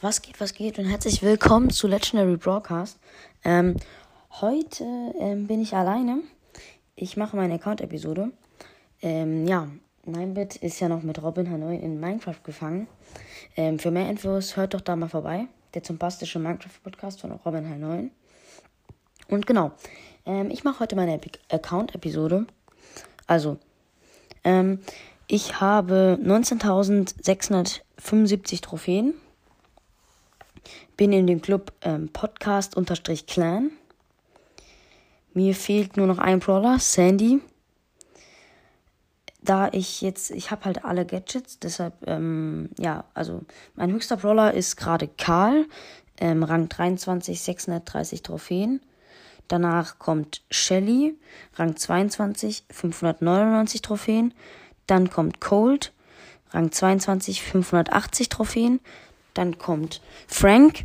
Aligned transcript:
Was 0.00 0.22
geht, 0.22 0.38
was 0.38 0.54
geht 0.54 0.78
und 0.78 0.84
herzlich 0.84 1.24
willkommen 1.24 1.70
zu 1.70 1.88
Legendary 1.88 2.36
Broadcast. 2.36 3.00
Ähm, 3.42 3.74
heute 4.40 4.84
ähm, 5.18 5.48
bin 5.48 5.60
ich 5.60 5.74
alleine. 5.74 6.20
Ich 6.94 7.16
mache 7.16 7.34
meine 7.34 7.54
Account-Episode. 7.54 8.30
Ähm, 9.02 9.44
ja, 9.48 9.66
9-Bit 10.06 10.54
ist 10.54 10.78
ja 10.78 10.88
noch 10.88 11.02
mit 11.02 11.20
Robin 11.20 11.50
Hanoi 11.50 11.74
in 11.74 11.98
Minecraft 11.98 12.44
gefangen. 12.44 12.86
Ähm, 13.56 13.80
für 13.80 13.90
mehr 13.90 14.08
Infos 14.08 14.56
hört 14.56 14.74
doch 14.74 14.82
da 14.82 14.94
mal 14.94 15.08
vorbei. 15.08 15.48
Der 15.74 15.82
zumbastische 15.82 16.38
Minecraft-Podcast 16.38 17.20
von 17.20 17.32
Robin 17.32 17.68
Hanoi. 17.68 18.12
Und 19.26 19.48
genau, 19.48 19.72
ähm, 20.26 20.52
ich 20.52 20.62
mache 20.62 20.78
heute 20.78 20.94
meine 20.94 21.18
Account-Episode. 21.50 22.46
Also, 23.26 23.58
ähm, 24.44 24.78
ich 25.26 25.60
habe 25.60 26.20
19.675 26.22 28.62
Trophäen 28.62 29.14
bin 30.96 31.12
in 31.12 31.26
dem 31.26 31.40
Club 31.40 31.72
ähm, 31.82 32.08
Podcast-Clan. 32.08 33.70
Mir 35.34 35.54
fehlt 35.54 35.96
nur 35.96 36.06
noch 36.06 36.18
ein 36.18 36.40
Brawler, 36.40 36.78
Sandy. 36.78 37.40
Da 39.40 39.68
ich 39.72 40.00
jetzt, 40.02 40.30
ich 40.30 40.50
habe 40.50 40.64
halt 40.64 40.84
alle 40.84 41.06
Gadgets, 41.06 41.58
deshalb, 41.58 41.94
ähm, 42.06 42.70
ja, 42.78 43.04
also 43.14 43.42
mein 43.76 43.92
höchster 43.92 44.16
Brawler 44.16 44.52
ist 44.52 44.76
gerade 44.76 45.08
Karl, 45.08 45.66
ähm, 46.18 46.42
Rang 46.42 46.68
23, 46.68 47.40
630 47.40 48.22
Trophäen. 48.22 48.80
Danach 49.46 49.98
kommt 49.98 50.42
Shelly, 50.50 51.16
Rang 51.54 51.76
22, 51.76 52.64
599 52.70 53.80
Trophäen. 53.80 54.34
Dann 54.86 55.08
kommt 55.08 55.40
Cold, 55.40 55.92
Rang 56.50 56.70
22, 56.70 57.42
580 57.42 58.28
Trophäen. 58.28 58.80
Dann 59.38 59.56
kommt 59.56 60.02
Frank, 60.26 60.84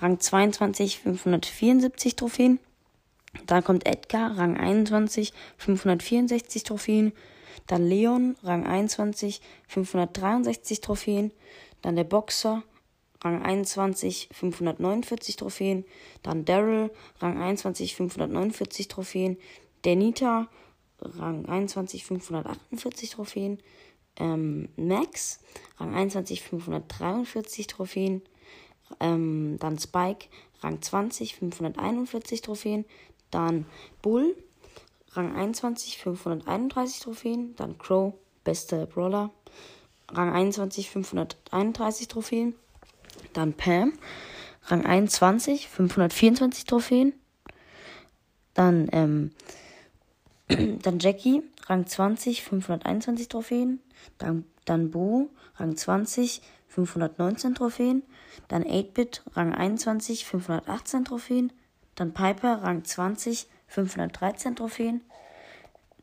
Rang 0.00 0.20
22, 0.20 0.98
574 0.98 2.14
Trophäen. 2.14 2.58
Dann 3.46 3.64
kommt 3.64 3.86
Edgar, 3.86 4.36
Rang 4.36 4.58
21, 4.58 5.32
564 5.56 6.62
Trophäen. 6.62 7.14
Dann 7.66 7.88
Leon, 7.88 8.36
Rang 8.42 8.66
21, 8.66 9.40
563 9.66 10.82
Trophäen. 10.82 11.32
Dann 11.80 11.96
der 11.96 12.04
Boxer, 12.04 12.62
Rang 13.24 13.40
21, 13.42 14.28
549 14.30 15.36
Trophäen. 15.36 15.86
Dann 16.22 16.44
Daryl, 16.44 16.90
Rang 17.20 17.40
21, 17.40 17.96
549 17.96 18.88
Trophäen. 18.88 19.38
Denita, 19.86 20.48
Rang 21.00 21.46
21, 21.46 22.04
548 22.04 23.08
Trophäen 23.08 23.58
ähm, 24.18 24.68
Max, 24.76 25.40
Rang 25.78 25.94
21, 25.94 26.42
543 26.42 27.66
Trophäen. 27.66 28.22
Ähm, 29.00 29.56
dann 29.58 29.78
Spike, 29.78 30.28
Rang 30.60 30.80
20, 30.80 31.36
541 31.36 32.40
Trophäen. 32.42 32.84
Dann 33.30 33.66
Bull, 34.02 34.36
Rang 35.12 35.34
21, 35.34 35.98
531 35.98 37.00
Trophäen. 37.00 37.54
Dann 37.56 37.78
Crow, 37.78 38.14
bester 38.44 38.86
Brawler, 38.86 39.30
Rang 40.12 40.32
21, 40.32 40.90
531 40.90 42.08
Trophäen. 42.08 42.54
Dann 43.32 43.52
Pam, 43.52 43.92
Rang 44.64 44.84
21, 44.84 45.68
524 45.68 46.64
Trophäen. 46.64 47.12
Dann, 48.54 48.88
ähm, 48.92 49.30
dann 50.82 50.98
Jackie, 50.98 51.42
Rang 51.66 51.86
20, 51.86 52.42
521 52.42 53.28
Trophäen. 53.28 53.80
Dann, 54.18 54.44
dann 54.64 54.90
Bo, 54.90 55.30
Rang 55.56 55.76
20, 55.76 56.42
519 56.68 57.54
Trophäen. 57.54 58.02
Dann 58.48 58.64
8-Bit, 58.64 59.22
Rang 59.34 59.54
21, 59.54 60.26
518 60.26 61.04
Trophäen. 61.04 61.52
Dann 61.94 62.12
Piper, 62.12 62.62
Rang 62.62 62.84
20, 62.84 63.48
513 63.66 64.56
Trophäen. 64.56 65.00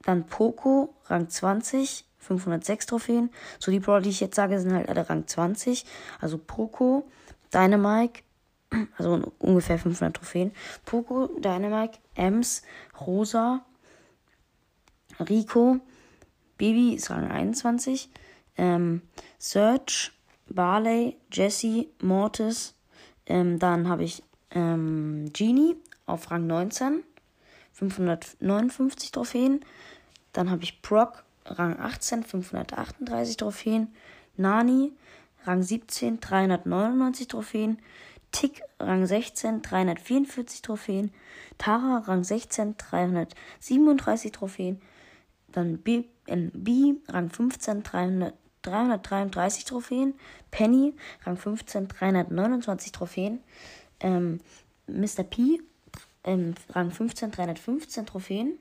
Dann 0.03 0.25
Poco, 0.25 0.95
Rang 1.05 1.29
20, 1.29 2.05
506 2.17 2.85
Trophäen. 2.85 3.29
So 3.59 3.71
die 3.71 3.79
Brawler, 3.79 4.01
die 4.01 4.09
ich 4.09 4.19
jetzt 4.19 4.35
sage, 4.35 4.59
sind 4.59 4.73
halt 4.73 4.89
alle 4.89 5.09
Rang 5.09 5.27
20. 5.27 5.85
Also 6.19 6.37
Poco, 6.37 7.07
Dynamike, 7.53 8.23
also 8.97 9.31
ungefähr 9.39 9.79
500 9.79 10.15
Trophäen. 10.15 10.51
Poco, 10.85 11.27
Dynamike, 11.39 11.99
Ems, 12.15 12.63
Rosa, 12.99 13.63
Rico, 15.19 15.79
Baby 16.57 16.93
ist 16.95 17.09
Rang 17.09 17.29
21. 17.29 18.09
Ähm, 18.57 19.01
Search, 19.39 20.11
Barley, 20.49 21.17
Jesse, 21.31 21.87
Mortis. 22.01 22.75
Ähm, 23.25 23.59
dann 23.59 23.87
habe 23.87 24.03
ich 24.03 24.23
ähm, 24.51 25.29
Genie 25.33 25.75
auf 26.05 26.31
Rang 26.31 26.47
19. 26.47 27.03
559 27.73 29.11
Trophäen. 29.11 29.65
Dann 30.31 30.49
habe 30.49 30.63
ich 30.63 30.81
Brock, 30.81 31.23
Rang 31.45 31.79
18, 31.79 32.23
538 32.23 33.37
Trophäen. 33.37 33.93
Nani, 34.37 34.93
Rang 35.45 35.61
17, 35.61 36.19
399 36.19 37.27
Trophäen. 37.27 37.79
Tick, 38.31 38.61
Rang 38.79 39.05
16, 39.05 39.61
344 39.61 40.61
Trophäen. 40.61 41.11
Tara, 41.57 41.99
Rang 42.07 42.23
16, 42.23 42.77
337 42.77 44.31
Trophäen. 44.31 44.81
Dann 45.53 45.77
B, 45.77 46.03
B 46.25 46.95
Rang 47.07 47.29
15, 47.29 47.83
300, 47.83 48.33
333 48.63 49.65
Trophäen. 49.65 50.13
Penny, 50.51 50.93
Rang 51.25 51.37
15, 51.37 51.87
329 51.87 52.91
Trophäen. 52.91 53.39
Ähm, 53.99 54.39
Mr. 54.87 55.23
P, 55.23 55.61
ähm, 56.23 56.55
Rang 56.69 56.91
15, 56.91 57.31
315 57.31 58.05
Trophäen. 58.05 58.57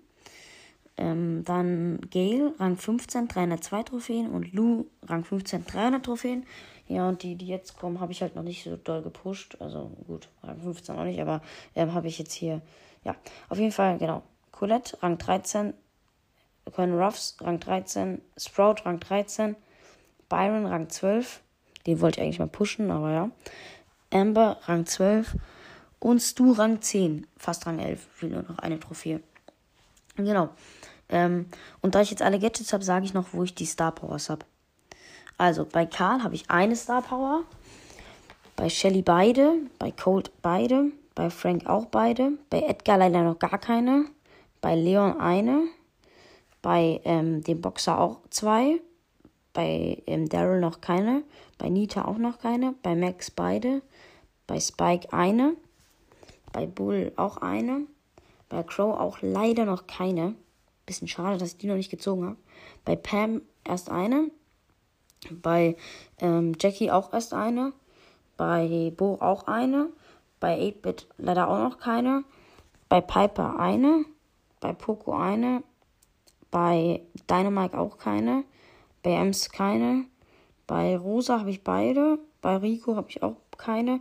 Ähm, 0.98 1.42
dann 1.44 2.00
Gale, 2.10 2.54
Rang 2.58 2.76
15, 2.76 3.28
302 3.28 3.82
Trophäen. 3.82 4.30
Und 4.30 4.53
Lou, 4.53 4.86
Rang 5.06 5.24
15, 5.24 5.66
300 5.66 6.04
Trophäen. 6.04 6.47
Ja, 6.88 7.09
und 7.09 7.22
die, 7.22 7.36
die 7.36 7.47
jetzt 7.47 7.78
kommen, 7.78 8.00
habe 8.00 8.12
ich 8.12 8.22
halt 8.22 8.36
noch 8.36 8.42
nicht 8.42 8.64
so 8.64 8.76
doll 8.76 9.03
gepusht. 9.03 9.56
Also 9.60 9.91
gut, 10.06 10.28
Rang 10.42 10.60
15 10.60 10.97
auch 10.97 11.04
nicht, 11.04 11.20
aber 11.20 11.41
ähm, 11.74 11.94
habe 11.94 12.09
ich 12.09 12.19
jetzt 12.19 12.34
hier. 12.34 12.60
Ja, 13.04 13.16
auf 13.48 13.59
jeden 13.59 13.72
Fall, 13.72 13.98
genau. 13.98 14.22
Colette, 14.50 15.03
Rang 15.03 15.19
13, 15.19 15.74
Colin 16.70 16.94
Ruffs, 16.94 17.36
Rang 17.40 17.58
13, 17.60 18.22
Sprout, 18.36 18.76
Rang 18.84 19.00
13, 19.00 19.56
Byron, 20.28 20.66
Rang 20.66 20.88
12. 20.88 21.40
Den 21.86 22.00
wollte 22.00 22.20
ich 22.20 22.24
eigentlich 22.24 22.38
mal 22.38 22.48
pushen, 22.48 22.90
aber 22.90 23.10
ja. 23.10 23.30
Amber, 24.12 24.58
Rang 24.66 24.86
12. 24.86 25.36
Und 25.98 26.20
Stu, 26.20 26.52
Rang 26.52 26.80
10. 26.80 27.26
Fast 27.36 27.66
Rang 27.66 27.78
11. 27.78 28.06
Ich 28.16 28.22
will 28.22 28.30
nur 28.30 28.42
noch 28.42 28.58
eine 28.58 28.78
Trophäe. 28.78 29.20
Genau. 30.16 30.50
Ähm, 31.08 31.46
und 31.80 31.94
da 31.94 32.00
ich 32.00 32.10
jetzt 32.10 32.22
alle 32.22 32.38
Gadgets 32.38 32.72
habe, 32.72 32.84
sage 32.84 33.04
ich 33.04 33.14
noch, 33.14 33.32
wo 33.32 33.42
ich 33.44 33.54
die 33.54 33.66
Star 33.66 33.92
Powers 33.92 34.30
habe. 34.30 34.46
Also, 35.38 35.64
bei 35.64 35.86
Karl 35.86 36.22
habe 36.22 36.34
ich 36.34 36.50
eine 36.50 36.76
Star 36.76 37.02
Power. 37.02 37.42
Bei 38.56 38.68
Shelly 38.68 39.02
beide. 39.02 39.54
Bei 39.78 39.90
Colt 39.90 40.30
beide. 40.42 40.92
Bei 41.14 41.30
Frank 41.30 41.66
auch 41.66 41.86
beide. 41.86 42.32
Bei 42.50 42.62
Edgar 42.62 42.98
leider 42.98 43.22
noch 43.22 43.38
gar 43.38 43.58
keine. 43.58 44.06
Bei 44.60 44.74
Leon 44.74 45.20
eine. 45.20 45.65
Bei 46.62 47.00
ähm, 47.04 47.42
dem 47.42 47.60
Boxer 47.60 48.00
auch 48.00 48.20
zwei. 48.30 48.80
Bei 49.53 50.03
ähm, 50.06 50.28
Daryl 50.28 50.60
noch 50.60 50.80
keine. 50.80 51.24
Bei 51.59 51.68
Nita 51.68 52.04
auch 52.06 52.18
noch 52.18 52.38
keine. 52.38 52.74
Bei 52.82 52.94
Max 52.94 53.30
beide. 53.30 53.82
Bei 54.47 54.59
Spike 54.59 55.12
eine. 55.12 55.56
Bei 56.53 56.66
Bull 56.66 57.12
auch 57.16 57.38
eine. 57.38 57.82
Bei 58.48 58.62
Crow 58.62 58.98
auch 58.98 59.18
leider 59.20 59.64
noch 59.64 59.86
keine. 59.86 60.34
Bisschen 60.86 61.09
schade, 61.09 61.38
dass 61.38 61.53
ich 61.53 61.59
die 61.59 61.66
noch 61.66 61.76
nicht 61.76 61.91
gezogen 61.91 62.24
habe. 62.24 62.36
Bei 62.84 62.97
Pam 62.97 63.42
erst 63.65 63.91
eine. 63.91 64.30
Bei 65.30 65.76
ähm, 66.18 66.54
Jackie 66.58 66.91
auch 66.91 67.12
erst 67.12 67.34
eine. 67.34 67.72
Bei 68.36 68.92
Bo 68.97 69.18
auch 69.20 69.47
eine. 69.47 69.88
Bei 70.41 70.58
8-Bit 70.58 71.06
leider 71.18 71.48
auch 71.48 71.58
noch 71.58 71.78
keine. 71.78 72.24
Bei 72.88 73.00
Piper 73.00 73.58
eine. 73.58 74.04
Bei 74.60 74.72
Poco 74.72 75.15
eine. 75.15 75.62
Bei 76.53 77.01
Dynamite 77.28 77.78
auch 77.78 77.97
keine. 77.97 78.45
Bei 79.03 79.10
Ems 79.10 79.51
keine. 79.51 80.04
Bei 80.66 80.97
Rosa 80.97 81.41
habe 81.41 81.51
ich 81.51 81.65
beide. 81.65 82.19
Bei 82.43 82.59
Rico 82.59 82.95
habe 82.95 83.09
ich 83.09 83.22
auch 83.22 83.37
keine. 83.57 84.01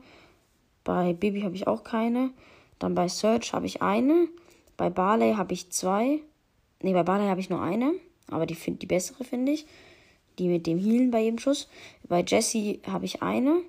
Bei 0.83 1.13
Baby 1.13 1.41
habe 1.41 1.55
ich 1.55 1.65
auch 1.65 1.83
keine. 1.83 2.31
Dann 2.77 2.93
bei 2.93 3.07
Search 3.07 3.53
habe 3.53 3.65
ich 3.65 3.81
eine. 3.81 4.27
Bei 4.75 4.89
Barley 4.89 5.33
habe 5.35 5.53
ich 5.53 5.71
zwei. 5.71 6.19
Ne, 6.81 6.93
bei 6.93 7.03
Barley 7.03 7.27
habe 7.27 7.39
ich 7.39 7.49
nur 7.49 7.61
eine. 7.61 7.93
Aber 8.29 8.45
die, 8.45 8.55
die 8.55 8.85
bessere 8.85 9.23
finde 9.23 9.53
ich. 9.53 9.65
Die 10.37 10.49
mit 10.49 10.67
dem 10.67 10.77
Healen 10.77 11.09
bei 11.09 11.21
jedem 11.21 11.39
Schuss. 11.39 11.69
Bei 12.09 12.21
Jessie 12.21 12.81
habe 12.85 13.05
ich 13.05 13.23
eine. 13.23 13.61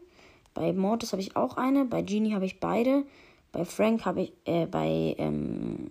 Bei 0.54 0.72
Mortis 0.72 1.12
habe 1.12 1.22
ich 1.22 1.36
auch 1.36 1.56
eine. 1.56 1.84
Bei 1.84 2.02
Genie 2.02 2.34
habe 2.34 2.46
ich 2.46 2.58
beide. 2.58 3.04
Bei 3.52 3.64
Frank 3.64 4.04
habe 4.06 4.22
ich, 4.22 4.32
äh, 4.44 4.66
bei, 4.66 5.14
ähm, 5.18 5.88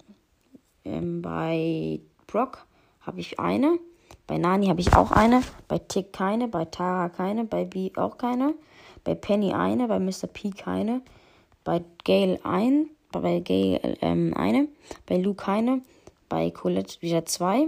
ähm, 0.84 1.22
bei 1.22 2.02
Brock 2.28 2.66
habe 3.02 3.20
ich 3.20 3.40
eine. 3.40 3.80
Bei 4.28 4.38
Nani 4.38 4.68
habe 4.68 4.82
ich 4.82 4.94
auch 4.96 5.12
eine. 5.12 5.42
Bei 5.68 5.78
Tick 5.78 6.14
keine. 6.14 6.48
Bei 6.48 6.66
Tara 6.66 7.10
keine. 7.10 7.44
Bei 7.44 7.66
B 7.66 7.92
auch 7.96 8.18
keine. 8.18 8.54
Bei 9.04 9.16
Penny 9.16 9.54
eine. 9.54 9.88
Bei 9.88 10.00
Mr. 10.00 10.28
P 10.32 10.52
keine. 10.52 11.02
Bei 11.64 11.84
Gail 12.04 12.40
ein. 12.44 12.90
Bei 13.12 13.40
Gail 13.40 13.98
ähm, 14.02 14.34
eine. 14.36 14.68
Bei 15.06 15.18
Lou 15.18 15.34
keine. 15.34 15.82
Bei 16.30 16.50
Colette 16.50 17.02
wieder 17.02 17.26
zwei. 17.26 17.68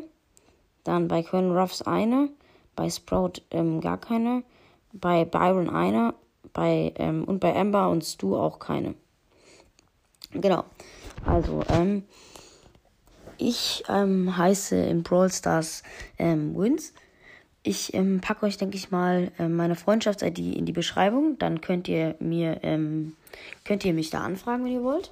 Dann 0.83 1.07
bei 1.07 1.24
Colonel 1.24 1.57
Ruffs 1.57 1.81
eine. 1.81 2.29
Bei 2.75 2.89
Sprout 2.89 3.41
ähm, 3.51 3.81
gar 3.81 3.97
keine. 3.97 4.44
Bei 4.94 5.25
Byron 5.25 5.69
eine. 5.69 6.13
Bei, 6.53 6.94
ähm, 6.97 7.24
und 7.24 7.39
bei 7.39 7.56
Amber 7.56 7.89
und 7.89 8.03
Stu 8.03 8.36
auch 8.36 8.59
keine. 8.59 8.95
Genau. 10.31 10.63
Also, 11.25 11.62
ähm, 11.69 12.03
ich 13.38 13.83
ähm, 13.89 14.38
heiße 14.38 14.75
in 14.75 15.03
Brawl 15.03 15.31
Stars 15.31 15.83
ähm, 16.18 16.56
Wins. 16.57 16.94
Ich 17.63 17.94
ähm, 17.94 18.19
packe 18.19 18.45
euch, 18.45 18.57
denke 18.57 18.75
ich 18.75 18.91
mal, 18.91 19.31
ähm, 19.39 19.56
meine 19.56 19.75
Freundschafts-ID 19.75 20.39
in 20.57 20.65
die 20.65 20.74
Beschreibung. 20.74 21.38
Dann 21.39 21.62
könnt 21.62 21.88
ihr 21.88 22.15
mir, 22.19 22.59
ähm, 22.63 23.15
könnt 23.63 23.85
ihr 23.85 23.94
mich 23.94 24.09
da 24.09 24.21
anfragen, 24.21 24.65
wenn 24.65 24.74
ihr 24.74 24.83
wollt. 24.83 25.12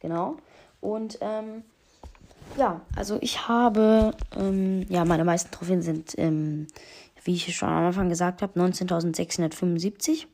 Genau. 0.00 0.36
Und 0.80 1.18
ähm, 1.20 1.62
ja, 2.56 2.80
also 2.96 3.18
ich 3.20 3.46
habe, 3.46 4.12
ja, 4.88 5.04
meine 5.04 5.24
meisten 5.24 5.52
Trophäen 5.52 5.82
sind, 5.82 6.16
wie 6.16 7.34
ich 7.34 7.54
schon 7.56 7.68
am 7.68 7.86
Anfang 7.86 8.08
gesagt 8.08 8.42
habe, 8.42 8.58
19.675. 8.58 10.26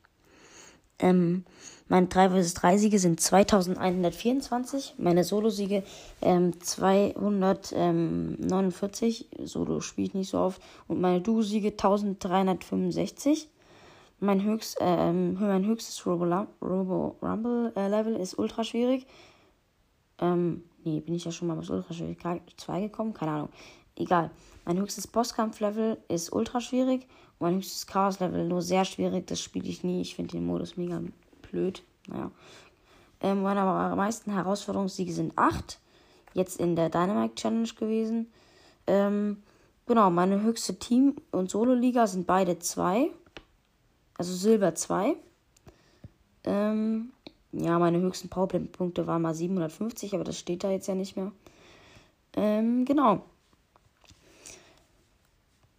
Ähm, 0.98 1.44
meine 1.88 2.08
3 2.08 2.30
vs 2.30 2.54
3 2.54 2.78
Siege 2.78 2.98
sind 2.98 3.20
2124. 3.20 4.94
Meine 4.98 5.22
Solo-Siege 5.22 5.84
ähm, 6.20 6.60
249. 6.60 9.28
Solo 9.44 9.80
spiele 9.80 10.08
ich 10.08 10.14
nicht 10.14 10.30
so 10.30 10.38
oft. 10.38 10.60
Und 10.88 11.00
meine 11.00 11.20
Duo-Siege 11.20 11.68
1365. 11.68 13.48
Mein, 14.18 14.42
höchst, 14.42 14.78
ähm, 14.80 15.34
mein 15.34 15.64
höchstes 15.66 16.04
Robo, 16.06 16.46
Robo 16.62 17.16
äh, 17.76 18.20
ist 18.20 18.36
ultra 18.38 18.64
schwierig. 18.64 19.06
Ähm, 20.18 20.64
nee, 20.84 21.00
bin 21.00 21.14
ich 21.14 21.26
ja 21.26 21.32
schon 21.32 21.48
mal 21.48 21.56
bis 21.56 21.70
ultra 21.70 21.94
schwierig 21.94 22.18
2 22.56 22.80
gekommen? 22.80 23.14
Keine 23.14 23.32
Ahnung. 23.32 23.48
Egal. 23.96 24.30
Mein 24.64 24.78
höchstes 24.78 25.06
Bosskampf-Level 25.06 25.98
ist 26.08 26.32
ultra 26.32 26.60
schwierig. 26.60 27.06
Und 27.38 27.46
mein 27.46 27.56
höchstes 27.56 27.86
Chaos-Level 27.86 28.46
nur 28.46 28.62
sehr 28.62 28.84
schwierig. 28.84 29.26
Das 29.26 29.40
spiele 29.40 29.68
ich 29.68 29.84
nie. 29.84 30.00
Ich 30.02 30.14
finde 30.14 30.32
den 30.32 30.46
Modus 30.46 30.76
mega 30.76 31.00
blöd. 31.50 31.82
Naja. 32.06 32.30
Ähm, 33.20 33.42
meine 33.42 33.64
meisten 33.96 34.32
Herausforderungssiege 34.32 35.12
sind 35.12 35.36
8. 35.36 35.78
Jetzt 36.34 36.60
in 36.60 36.76
der 36.76 36.90
Dynamite 36.90 37.34
Challenge 37.34 37.68
gewesen. 37.68 38.30
Ähm, 38.86 39.42
genau, 39.86 40.10
meine 40.10 40.42
höchste 40.42 40.78
Team- 40.78 41.16
und 41.30 41.50
Solo-Liga 41.50 42.06
sind 42.06 42.26
beide 42.26 42.58
2. 42.58 43.10
Also 44.18 44.34
Silber 44.34 44.74
2. 44.74 45.16
Ähm, 46.44 47.12
ja, 47.52 47.78
meine 47.78 48.00
höchsten 48.00 48.28
Powerplay-Punkte 48.28 49.06
waren 49.06 49.22
mal 49.22 49.34
750, 49.34 50.14
aber 50.14 50.24
das 50.24 50.38
steht 50.38 50.62
da 50.62 50.70
jetzt 50.70 50.88
ja 50.88 50.94
nicht 50.94 51.16
mehr. 51.16 51.32
Ähm, 52.34 52.84
genau. 52.84 53.22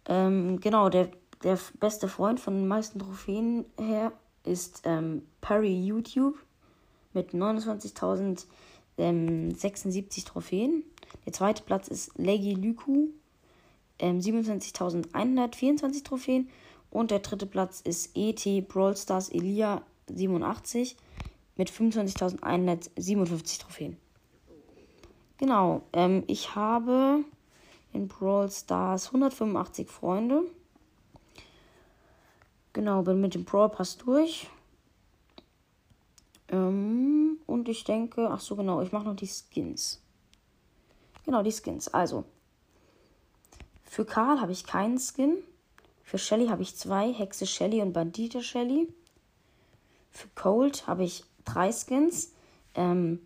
Ähm, 0.08 0.58
genau, 0.60 0.88
der, 0.88 1.10
der 1.42 1.58
beste 1.78 2.08
Freund 2.08 2.40
von 2.40 2.54
den 2.54 2.66
meisten 2.66 2.98
Trophäen 2.98 3.66
her 3.78 4.12
ist 4.44 4.82
ähm, 4.84 5.22
Perry 5.40 5.78
YouTube 5.84 6.38
mit 7.12 7.32
29.076 7.32 8.46
ähm, 8.98 9.54
Trophäen. 10.24 10.82
Der 11.26 11.32
zweite 11.32 11.62
Platz 11.62 11.88
ist 11.88 12.18
Leggy 12.18 12.54
Lyku, 12.54 13.08
ähm, 13.98 14.18
27.124 14.20 16.04
Trophäen. 16.04 16.48
Und 16.90 17.10
der 17.10 17.18
dritte 17.18 17.44
Platz 17.44 17.82
ist 17.82 18.16
ET 18.16 18.42
Brawl 18.68 18.96
Stars 18.96 19.28
Elia 19.28 19.82
87 20.08 20.96
mit 21.56 21.70
25.157 21.70 23.60
Trophäen. 23.60 23.98
Genau, 25.36 25.82
ähm, 25.92 26.24
ich 26.26 26.54
habe 26.54 27.24
in 27.92 28.08
Brawl 28.08 28.50
Stars 28.50 29.06
185 29.06 29.88
Freunde. 29.88 30.42
Genau, 32.72 33.02
bin 33.02 33.20
mit 33.20 33.34
dem 33.34 33.44
Brawl 33.44 33.68
Pass 33.68 33.96
durch. 33.96 34.48
Ähm, 36.48 37.38
und 37.46 37.68
ich 37.68 37.84
denke, 37.84 38.28
ach 38.30 38.40
so 38.40 38.56
genau, 38.56 38.82
ich 38.82 38.92
mache 38.92 39.04
noch 39.04 39.16
die 39.16 39.26
Skins. 39.28 40.00
Genau, 41.24 41.42
die 41.42 41.52
Skins. 41.52 41.88
Also, 41.88 42.24
für 43.84 44.04
Karl 44.04 44.40
habe 44.40 44.52
ich 44.52 44.64
keinen 44.64 44.98
Skin. 44.98 45.38
Für 46.02 46.18
Shelly 46.18 46.48
habe 46.48 46.62
ich 46.62 46.76
zwei, 46.76 47.12
Hexe 47.12 47.46
Shelly 47.46 47.82
und 47.82 47.92
Bandite 47.92 48.42
Shelly. 48.42 48.88
Für 50.10 50.28
Cold 50.34 50.86
habe 50.86 51.04
ich 51.04 51.24
drei 51.44 51.72
Skins. 51.72 52.32
Ähm, 52.74 53.20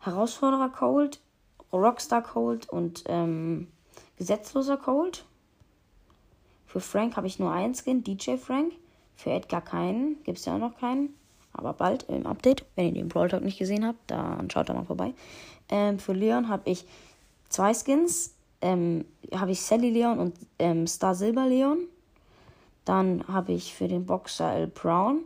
Herausforderer 0.00 0.68
Cold, 0.70 1.20
Rockstar 1.72 2.22
Cold 2.22 2.68
und 2.68 3.04
ähm, 3.06 3.68
Gesetzloser 4.18 4.76
Cold. 4.76 5.24
Für 6.66 6.80
Frank 6.80 7.16
habe 7.16 7.26
ich 7.26 7.38
nur 7.38 7.52
einen 7.52 7.74
Skin, 7.74 8.02
DJ 8.02 8.36
Frank. 8.36 8.72
Für 9.16 9.30
Edgar 9.30 9.60
keinen, 9.60 10.22
gibt 10.24 10.38
es 10.38 10.46
ja 10.46 10.54
auch 10.54 10.58
noch 10.58 10.78
keinen. 10.78 11.14
Aber 11.52 11.74
bald 11.74 12.04
im 12.04 12.26
Update, 12.26 12.64
wenn 12.76 12.86
ihr 12.86 12.92
den 12.92 13.08
Brawl 13.08 13.28
Talk 13.28 13.42
nicht 13.42 13.58
gesehen 13.58 13.86
habt, 13.86 14.10
dann 14.10 14.50
schaut 14.50 14.68
da 14.68 14.74
mal 14.74 14.84
vorbei. 14.84 15.12
Ähm, 15.68 15.98
für 15.98 16.12
Leon 16.12 16.48
habe 16.48 16.70
ich 16.70 16.86
zwei 17.48 17.74
Skins. 17.74 18.34
Ähm, 18.62 19.04
habe 19.34 19.50
ich 19.50 19.60
Sally 19.60 19.90
Leon 19.90 20.18
und 20.18 20.34
ähm, 20.58 20.86
Star 20.86 21.14
Silber 21.14 21.46
Leon. 21.46 21.88
Dann 22.84 23.26
habe 23.28 23.52
ich 23.52 23.74
für 23.74 23.88
den 23.88 24.06
Boxer 24.06 24.52
L. 24.54 24.66
Brown. 24.66 25.24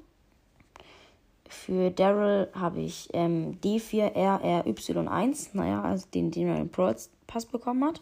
Für 1.49 1.91
Daryl 1.91 2.49
habe 2.55 2.81
ich 2.81 3.09
ähm, 3.13 3.59
D4RRY1, 3.63 5.51
naja, 5.53 5.83
also 5.83 6.07
den, 6.13 6.31
den 6.31 6.49
er 6.49 6.59
im 6.59 6.69
Brawl 6.69 6.97
Pass 7.27 7.47
bekommen 7.47 7.85
hat. 7.85 8.01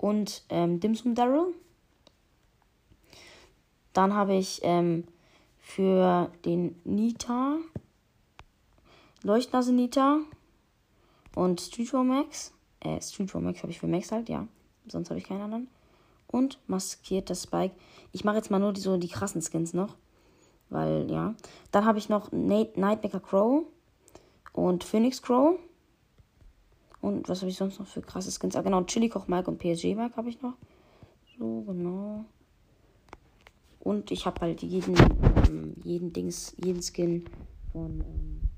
Und 0.00 0.44
ähm, 0.48 0.80
Dimsum 0.80 1.14
Daryl. 1.14 1.52
Dann 3.92 4.14
habe 4.14 4.34
ich 4.34 4.60
ähm, 4.62 5.04
für 5.58 6.30
den 6.46 6.80
Nita, 6.84 7.58
Leuchtnase 9.22 9.74
Nita 9.74 10.20
und 11.34 11.60
Street 11.60 11.92
War 11.92 12.02
Max. 12.02 12.54
Äh, 12.80 13.02
Street 13.02 13.34
War 13.34 13.42
Max 13.42 13.62
habe 13.62 13.72
ich 13.72 13.78
für 13.78 13.88
Max 13.88 14.10
halt, 14.10 14.30
ja. 14.30 14.48
Sonst 14.86 15.10
habe 15.10 15.20
ich 15.20 15.26
keinen 15.26 15.42
anderen. 15.42 15.68
Und 16.28 16.58
maskiert 16.66 17.28
das 17.28 17.42
Spike. 17.42 17.74
Ich 18.12 18.24
mache 18.24 18.36
jetzt 18.36 18.50
mal 18.50 18.58
nur 18.58 18.72
die, 18.72 18.80
so 18.80 18.96
die 18.96 19.08
krassen 19.08 19.42
Skins 19.42 19.74
noch. 19.74 19.96
Weil, 20.70 21.10
ja. 21.10 21.34
Dann 21.72 21.84
habe 21.84 21.98
ich 21.98 22.08
noch 22.08 22.32
Nightmaker 22.32 23.20
Crow 23.20 23.64
und 24.54 24.82
Phoenix 24.82 25.20
Crow. 25.20 25.58
Und 27.00 27.28
was 27.28 27.40
habe 27.40 27.50
ich 27.50 27.56
sonst 27.56 27.78
noch 27.78 27.86
für 27.86 28.02
krasse 28.02 28.30
Skins? 28.30 28.56
Ah, 28.56 28.62
genau, 28.62 28.82
Chili 28.84 29.08
Koch 29.08 29.26
Mike 29.26 29.50
und 29.50 29.58
PSG 29.58 29.94
Mike 29.94 30.16
habe 30.16 30.28
ich 30.28 30.40
noch. 30.42 30.54
So, 31.38 31.62
genau. 31.62 32.24
Und 33.80 34.10
ich 34.10 34.26
habe 34.26 34.40
halt 34.42 34.62
jeden, 34.62 34.94
ähm, 35.48 35.74
jeden 35.82 36.12
Dings, 36.12 36.54
jeden 36.62 36.82
Skin 36.82 37.24
von, 37.72 38.00
ähm, 38.00 38.50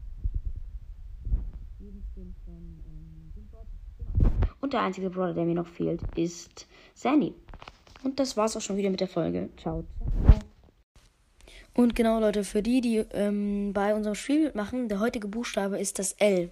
ähm, 2.18 2.34
Und 4.60 4.72
der 4.72 4.82
einzige 4.82 5.10
Brawler, 5.10 5.34
der 5.34 5.44
mir 5.44 5.54
noch 5.54 5.66
fehlt, 5.66 6.00
ist 6.16 6.66
Sandy. 6.94 7.34
Und 8.02 8.18
das 8.18 8.36
war's 8.36 8.56
auch 8.56 8.60
schon 8.60 8.76
wieder 8.76 8.90
mit 8.90 9.00
der 9.00 9.08
Folge. 9.08 9.48
Ciao. 9.56 9.84
Und 11.74 11.94
genau, 11.94 12.20
Leute, 12.20 12.44
für 12.44 12.62
die, 12.62 12.80
die 12.80 12.98
ähm, 13.12 13.72
bei 13.72 13.94
unserem 13.94 14.14
Spiel 14.14 14.44
mitmachen, 14.44 14.88
der 14.88 15.00
heutige 15.00 15.28
Buchstabe 15.28 15.78
ist 15.78 15.98
das 15.98 16.12
L. 16.14 16.50